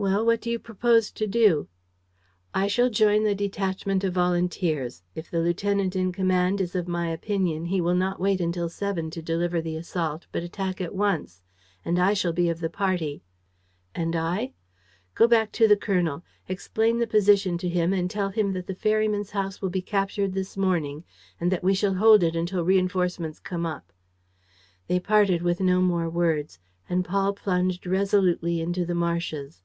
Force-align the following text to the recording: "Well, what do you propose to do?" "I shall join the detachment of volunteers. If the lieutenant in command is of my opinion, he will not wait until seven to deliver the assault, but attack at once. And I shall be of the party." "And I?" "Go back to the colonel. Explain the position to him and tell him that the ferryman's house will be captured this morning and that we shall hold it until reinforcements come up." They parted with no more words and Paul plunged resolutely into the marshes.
"Well, 0.00 0.24
what 0.24 0.40
do 0.40 0.48
you 0.48 0.60
propose 0.60 1.10
to 1.10 1.26
do?" 1.26 1.66
"I 2.54 2.68
shall 2.68 2.88
join 2.88 3.24
the 3.24 3.34
detachment 3.34 4.04
of 4.04 4.14
volunteers. 4.14 5.02
If 5.16 5.28
the 5.28 5.40
lieutenant 5.40 5.96
in 5.96 6.12
command 6.12 6.60
is 6.60 6.76
of 6.76 6.86
my 6.86 7.08
opinion, 7.10 7.64
he 7.64 7.80
will 7.80 7.96
not 7.96 8.20
wait 8.20 8.40
until 8.40 8.68
seven 8.68 9.10
to 9.10 9.20
deliver 9.20 9.60
the 9.60 9.74
assault, 9.74 10.28
but 10.30 10.44
attack 10.44 10.80
at 10.80 10.94
once. 10.94 11.42
And 11.84 11.98
I 11.98 12.12
shall 12.14 12.32
be 12.32 12.48
of 12.48 12.60
the 12.60 12.70
party." 12.70 13.24
"And 13.92 14.14
I?" 14.14 14.52
"Go 15.16 15.26
back 15.26 15.50
to 15.58 15.66
the 15.66 15.76
colonel. 15.76 16.22
Explain 16.48 17.00
the 17.00 17.08
position 17.08 17.58
to 17.58 17.68
him 17.68 17.92
and 17.92 18.08
tell 18.08 18.28
him 18.28 18.52
that 18.52 18.68
the 18.68 18.76
ferryman's 18.76 19.32
house 19.32 19.60
will 19.60 19.68
be 19.70 19.82
captured 19.82 20.32
this 20.32 20.56
morning 20.56 21.02
and 21.40 21.50
that 21.50 21.64
we 21.64 21.74
shall 21.74 21.94
hold 21.94 22.22
it 22.22 22.36
until 22.36 22.64
reinforcements 22.64 23.40
come 23.40 23.66
up." 23.66 23.92
They 24.86 25.00
parted 25.00 25.42
with 25.42 25.58
no 25.58 25.80
more 25.80 26.08
words 26.08 26.60
and 26.88 27.04
Paul 27.04 27.32
plunged 27.32 27.84
resolutely 27.84 28.60
into 28.60 28.86
the 28.86 28.94
marshes. 28.94 29.64